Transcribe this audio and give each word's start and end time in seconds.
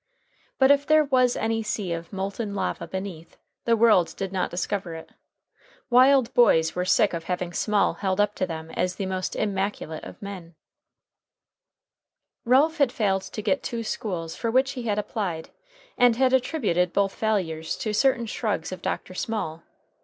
But 0.57 0.71
if 0.71 0.87
there 0.87 1.03
was 1.03 1.35
any 1.37 1.61
sea 1.61 1.93
of 1.93 2.11
molten 2.11 2.55
lava 2.55 2.87
beneath, 2.87 3.37
the 3.65 3.77
world 3.77 4.15
did 4.17 4.31
not 4.33 4.49
discover 4.49 4.95
it. 4.95 5.11
Wild 5.91 6.33
boys 6.33 6.73
were 6.73 6.85
sick 6.85 7.13
of 7.13 7.25
having 7.25 7.53
Small 7.53 7.93
held 7.93 8.19
up 8.19 8.33
to 8.37 8.47
them 8.47 8.71
as 8.71 8.95
the 8.95 9.05
most 9.05 9.35
immaculate 9.35 10.03
of 10.03 10.19
men. 10.19 10.55
Ralph 12.45 12.79
had 12.79 12.91
failed 12.91 13.21
to 13.21 13.43
get 13.43 13.61
two 13.61 13.83
schools 13.83 14.35
for 14.35 14.49
which 14.49 14.71
he 14.71 14.87
had 14.87 14.97
applied, 14.97 15.51
and 15.99 16.15
had 16.15 16.33
attributed 16.33 16.93
both 16.93 17.13
failures 17.13 17.77
to 17.77 17.93
certain 17.93 18.25
shrugs 18.25 18.71
of 18.71 18.81
Dr. 18.81 19.13
Small. 19.13 19.61